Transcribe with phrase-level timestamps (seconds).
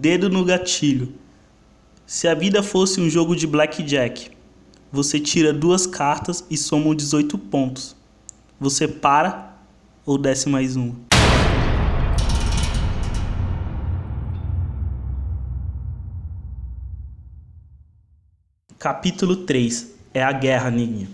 [0.00, 1.12] Dedo no gatilho.
[2.06, 4.30] Se a vida fosse um jogo de blackjack,
[4.90, 7.94] você tira duas cartas e soma 18 pontos.
[8.58, 9.58] Você para
[10.06, 10.96] ou desce mais uma?
[18.78, 21.08] Capítulo 3 É a guerra, neguinho.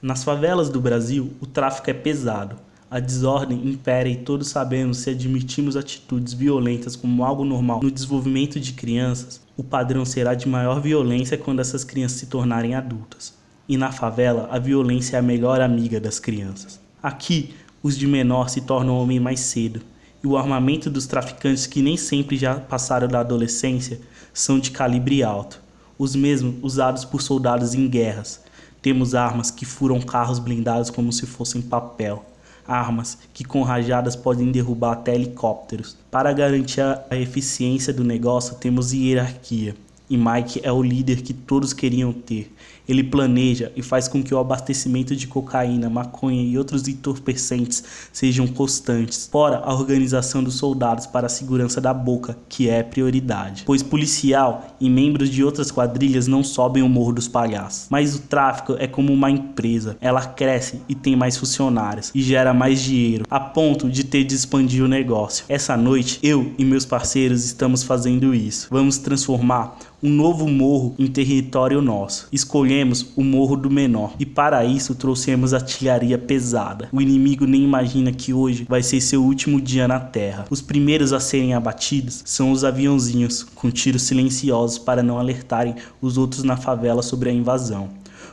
[0.00, 2.56] Nas favelas do Brasil, o tráfico é pesado.
[2.90, 8.58] A desordem impera e todos sabemos se admitimos atitudes violentas como algo normal no desenvolvimento
[8.58, 13.32] de crianças, o padrão será de maior violência quando essas crianças se tornarem adultas.
[13.68, 16.80] E na favela, a violência é a melhor amiga das crianças.
[17.00, 19.80] Aqui, os de menor se tornam homem mais cedo,
[20.22, 24.00] e o armamento dos traficantes que nem sempre já passaram da adolescência
[24.34, 25.62] são de calibre alto
[26.00, 28.40] os mesmos usados por soldados em guerras.
[28.80, 32.24] Temos armas que furam carros blindados como se fossem papel.
[32.70, 35.96] Armas que com rajadas podem derrubar até helicópteros.
[36.10, 39.74] Para garantir a eficiência do negócio, temos hierarquia.
[40.10, 42.52] E Mike é o líder que todos queriam ter.
[42.88, 48.48] Ele planeja e faz com que o abastecimento de cocaína, maconha e outros entorpecentes sejam
[48.48, 53.62] constantes, fora a organização dos soldados para a segurança da boca, que é prioridade.
[53.64, 57.86] Pois policial e membros de outras quadrilhas não sobem o morro dos palhaços.
[57.88, 62.52] Mas o tráfico é como uma empresa, ela cresce e tem mais funcionários e gera
[62.52, 65.44] mais dinheiro, a ponto de ter de expandir o negócio.
[65.48, 68.66] Essa noite, eu e meus parceiros estamos fazendo isso.
[68.68, 72.26] Vamos transformar um novo morro em território nosso.
[72.32, 76.88] Escolhemos o Morro do Menor e para isso trouxemos artilharia pesada.
[76.90, 80.46] O inimigo nem imagina que hoje vai ser seu último dia na Terra.
[80.48, 86.16] Os primeiros a serem abatidos são os aviãozinhos, com tiros silenciosos para não alertarem os
[86.16, 87.90] outros na favela sobre a invasão.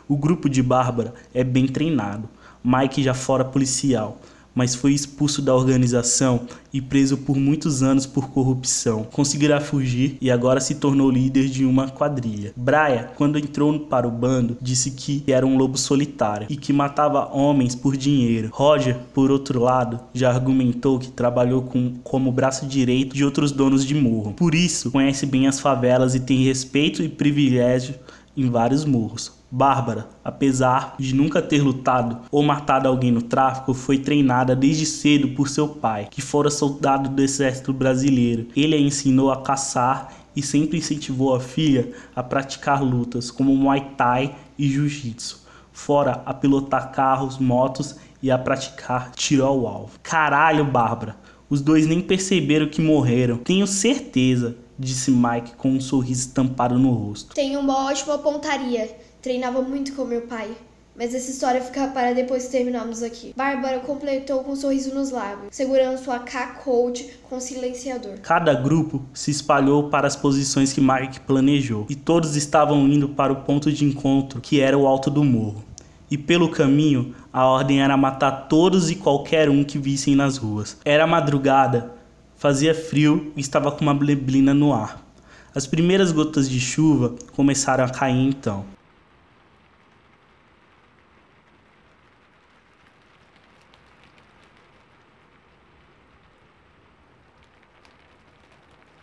[0.08, 2.30] O grupo de Bárbara é bem treinado.
[2.64, 4.20] Mike já fora policial
[4.58, 6.42] mas foi expulso da organização
[6.74, 9.04] e preso por muitos anos por corrupção.
[9.04, 12.54] Conseguirá fugir e agora se tornou líder de uma quadrilha.
[12.56, 17.28] Braia, quando entrou para o bando, disse que era um lobo solitário e que matava
[17.32, 18.50] homens por dinheiro.
[18.52, 23.86] Roger, por outro lado, já argumentou que trabalhou com, como braço direito de outros donos
[23.86, 24.34] de morro.
[24.34, 27.94] Por isso, conhece bem as favelas e tem respeito e privilégio
[28.36, 29.37] em vários morros.
[29.50, 35.30] Bárbara, apesar de nunca ter lutado ou matado alguém no tráfico, foi treinada desde cedo
[35.30, 38.48] por seu pai, que fora soldado do exército brasileiro.
[38.56, 43.94] Ele a ensinou a caçar e sempre incentivou a filha a praticar lutas como Muay
[43.96, 49.98] Thai e Jiu-Jitsu, fora a pilotar carros, motos e a praticar tiro ao alvo.
[50.04, 51.16] Caralho, Bárbara,
[51.50, 53.38] os dois nem perceberam que morreram.
[53.38, 57.34] Tenho certeza, disse Mike com um sorriso estampado no rosto.
[57.34, 60.50] Tenho uma ótima pontaria Treinava muito com meu pai.
[60.98, 63.32] Mas essa história fica para depois que terminarmos aqui.
[63.38, 68.18] Bárbara completou com um sorriso nos lábios, segurando sua K-Colt com silenciador.
[68.24, 73.32] Cada grupo se espalhou para as posições que Mike planejou, e todos estavam indo para
[73.32, 75.64] o ponto de encontro, que era o alto do morro.
[76.10, 80.78] E pelo caminho, a ordem era matar todos e qualquer um que vissem nas ruas.
[80.84, 81.92] Era madrugada,
[82.38, 85.06] fazia frio e estava com uma neblina no ar.
[85.54, 88.66] As primeiras gotas de chuva começaram a cair então.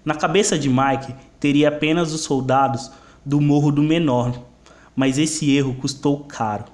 [0.05, 2.91] Na cabeça de Mike teria apenas os soldados
[3.25, 4.39] do Morro do Menor,
[4.95, 6.67] mas esse erro custou caro.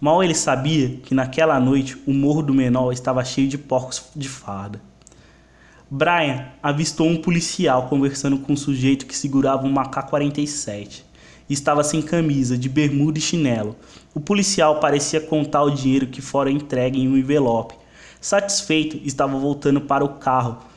[0.00, 4.26] Mal ele sabia que naquela noite o Morro do Menor estava cheio de porcos de
[4.26, 4.80] farda.
[5.90, 11.02] Brian avistou um policial conversando com um sujeito que segurava um AK-47
[11.50, 13.76] e estava sem camisa, de bermuda e chinelo.
[14.14, 17.74] O policial parecia contar o dinheiro que fora entregue em um envelope.
[18.18, 20.71] Satisfeito, estava voltando para o carro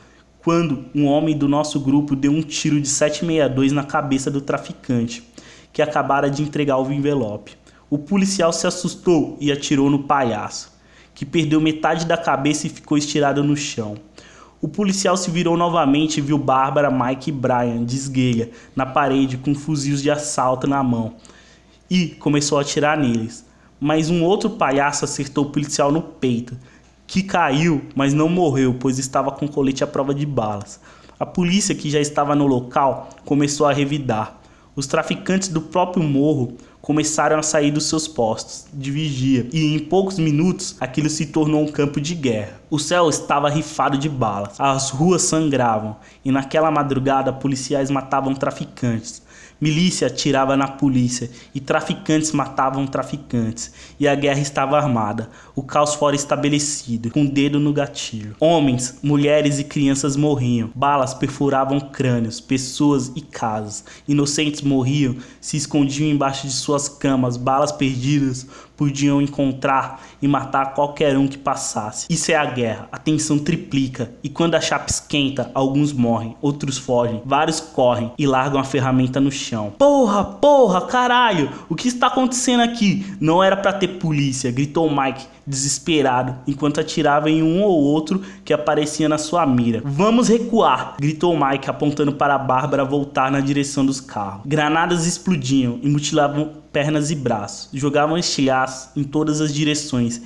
[0.46, 5.24] quando um homem do nosso grupo deu um tiro de 762 na cabeça do traficante,
[5.72, 7.56] que acabara de entregar o envelope.
[7.90, 10.72] O policial se assustou e atirou no palhaço,
[11.12, 13.96] que perdeu metade da cabeça e ficou estirado no chão.
[14.62, 19.36] O policial se virou novamente e viu Bárbara, Mike e Brian de esguelha na parede
[19.36, 21.16] com fuzis de assalto na mão
[21.90, 23.44] e começou a atirar neles.
[23.80, 26.56] Mas um outro palhaço acertou o policial no peito,
[27.06, 30.80] que caiu, mas não morreu, pois estava com colete à prova de balas.
[31.18, 34.38] A polícia, que já estava no local, começou a revidar.
[34.74, 39.78] Os traficantes do próprio morro começaram a sair dos seus postos de vigia, e em
[39.78, 42.60] poucos minutos aquilo se tornou um campo de guerra.
[42.70, 49.22] O céu estava rifado de balas, as ruas sangravam, e naquela madrugada policiais matavam traficantes,
[49.60, 53.72] Milícia atirava na polícia e traficantes matavam traficantes.
[53.98, 58.36] E a guerra estava armada, o caos fora estabelecido, com o dedo no gatilho.
[58.38, 63.84] Homens, mulheres e crianças morriam, balas perfuravam crânios, pessoas e casas.
[64.06, 71.16] Inocentes morriam, se escondiam embaixo de suas camas, balas perdidas podiam encontrar e matar qualquer
[71.16, 72.06] um que passasse.
[72.10, 76.78] Isso é a guerra, a tensão triplica e quando a chapa esquenta, alguns morrem, outros
[76.78, 79.72] fogem, vários correm e largam a ferramenta no chão.
[79.78, 83.06] Porra, porra, caralho, o que está acontecendo aqui?
[83.20, 88.52] Não era para ter polícia, gritou Mike, desesperado, enquanto atirava em um ou outro que
[88.52, 89.80] aparecia na sua mira.
[89.84, 94.42] Vamos recuar, gritou Mike, apontando para a Bárbara voltar na direção dos carros.
[94.44, 100.20] Granadas explodiam e mutilavam pernas e braços, jogavam estilhaços em todas as direções.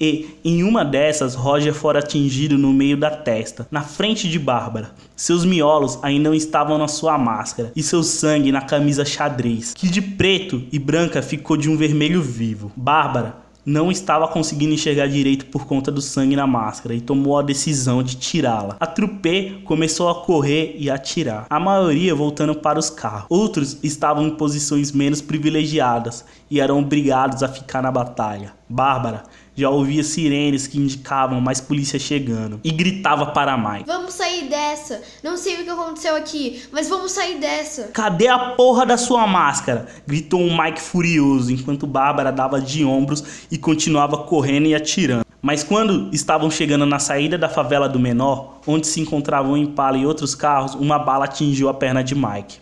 [0.00, 4.90] E, em uma dessas, Roger fora atingido no meio da testa, na frente de Bárbara.
[5.14, 10.02] Seus miolos ainda estavam na sua máscara e seu sangue na camisa xadrez, que de
[10.02, 12.72] preto e branca ficou de um vermelho vivo.
[12.76, 17.42] Bárbara não estava conseguindo enxergar direito por conta do sangue na máscara e tomou a
[17.42, 18.76] decisão de tirá-la.
[18.78, 23.26] A trupe começou a correr e atirar, a maioria voltando para os carros.
[23.28, 28.52] Outros estavam em posições menos privilegiadas e eram obrigados a ficar na batalha.
[28.74, 29.22] Bárbara
[29.56, 35.00] já ouvia sirenes que indicavam mais polícia chegando e gritava para Mike: Vamos sair dessa!
[35.22, 37.84] Não sei o que aconteceu aqui, mas vamos sair dessa!
[37.92, 39.86] Cadê a porra da sua máscara?
[40.04, 45.24] gritou um Mike furioso enquanto Bárbara dava de ombros e continuava correndo e atirando.
[45.40, 49.96] Mas quando estavam chegando na saída da favela do Menor, onde se encontravam um Impala
[49.96, 52.58] e outros carros, uma bala atingiu a perna de Mike.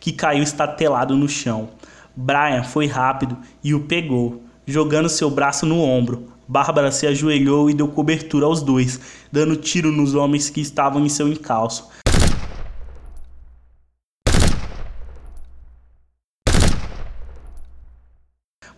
[0.00, 1.68] Que caiu estatelado no chão.
[2.16, 6.32] Brian foi rápido e o pegou, jogando seu braço no ombro.
[6.46, 9.00] Bárbara se ajoelhou e deu cobertura aos dois,
[9.32, 11.88] dando tiro nos homens que estavam em seu encalço.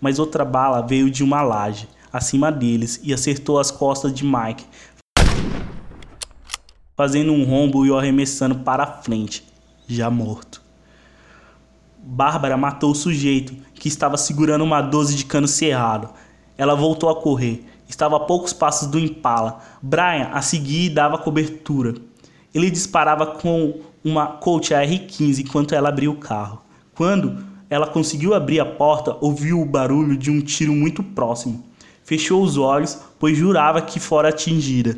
[0.01, 4.65] Mas outra bala veio de uma laje, acima deles, e acertou as costas de Mike,
[6.97, 9.45] fazendo um rombo e o arremessando para a frente,
[9.89, 10.66] já morto.
[12.09, 16.09] Bárbara matou o sujeito, que estava segurando uma 12 de cano cerrado.
[16.57, 17.65] Ela voltou a correr.
[17.89, 19.61] Estava a poucos passos do Impala.
[19.83, 21.95] Brian a seguia e dava cobertura.
[22.55, 26.63] Ele disparava com uma Colt AR-15 enquanto ela abria o carro.
[26.95, 31.65] Quando ela conseguiu abrir a porta, ouviu o barulho de um tiro muito próximo.
[32.05, 34.97] Fechou os olhos, pois jurava que fora atingida.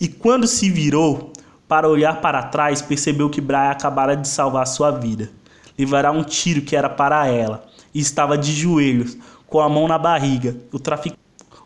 [0.00, 1.32] E quando se virou,
[1.68, 5.30] para olhar para trás, percebeu que Brian acabara de salvar sua vida.
[5.78, 7.64] Levará um tiro que era para ela
[7.94, 9.16] e estava de joelhos,
[9.46, 10.56] com a mão na barriga.
[10.72, 11.16] O, trafic...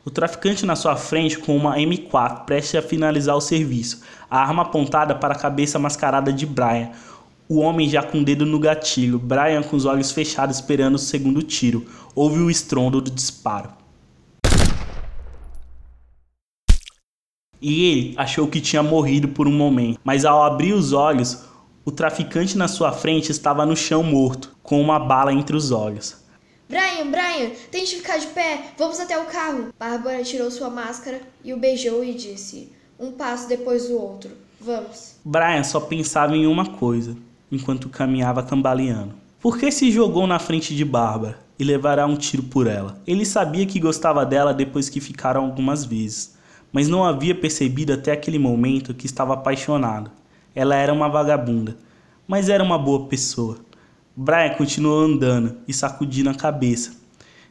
[0.04, 4.62] o traficante na sua frente com uma M4, prestes a finalizar o serviço, a arma
[4.62, 6.90] apontada para a cabeça mascarada de Brian.
[7.48, 10.98] O homem já com o dedo no gatilho, Brian com os olhos fechados esperando o
[10.98, 11.86] segundo tiro.
[12.14, 13.85] Houve o estrondo do disparo.
[17.60, 21.44] E ele achou que tinha morrido por um momento, mas ao abrir os olhos,
[21.84, 26.16] o traficante na sua frente estava no chão morto, com uma bala entre os olhos.
[26.68, 29.68] Brian, Brian, tente ficar de pé, vamos até o carro.
[29.78, 34.32] Bárbara tirou sua máscara e o beijou e disse: Um passo depois do outro.
[34.60, 35.14] Vamos.
[35.24, 37.16] Brian só pensava em uma coisa,
[37.52, 39.14] enquanto caminhava cambaleando.
[39.40, 43.00] Por que se jogou na frente de Bárbara e levará um tiro por ela?
[43.06, 46.35] Ele sabia que gostava dela depois que ficaram algumas vezes
[46.76, 50.10] mas não havia percebido até aquele momento que estava apaixonado.
[50.54, 51.74] Ela era uma vagabunda,
[52.28, 53.56] mas era uma boa pessoa.
[54.14, 56.92] Brian continuou andando e sacudindo a cabeça,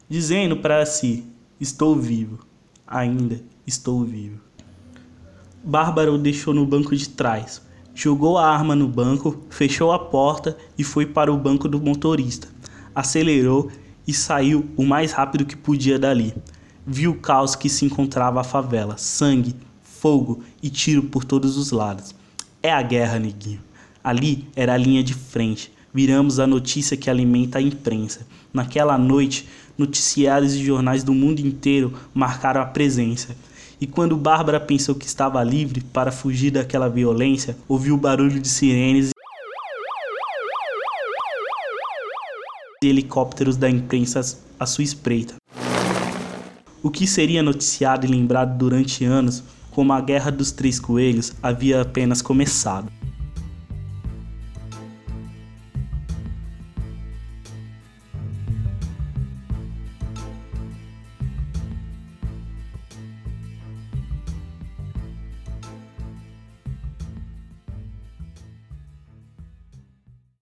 [0.08, 1.26] dizendo para si:
[1.60, 2.46] Estou vivo,
[2.86, 4.40] ainda estou vivo.
[5.64, 7.64] Bárbara o deixou no banco de trás,
[7.96, 12.48] jogou a arma no banco, fechou a porta e foi para o banco do motorista.
[12.94, 13.72] Acelerou
[14.08, 16.32] e saiu o mais rápido que podia dali
[16.86, 21.72] viu o caos que se encontrava a favela: sangue, fogo e tiro por todos os
[21.72, 22.14] lados.
[22.62, 23.62] É a guerra, neguinho.
[24.04, 25.72] Ali era a linha de frente.
[25.94, 28.28] Viramos a notícia que alimenta a imprensa.
[28.54, 33.36] Naquela noite, noticiários e jornais do mundo inteiro marcaram a presença.
[33.80, 38.48] E quando Bárbara pensou que estava livre para fugir daquela violência, ouviu o barulho de
[38.48, 39.12] sirenes
[42.84, 44.22] e helicópteros da imprensa
[44.60, 45.36] à sua espreita
[46.86, 51.82] o que seria noticiado e lembrado durante anos como a Guerra dos Três Coelhos havia
[51.82, 52.92] apenas começado.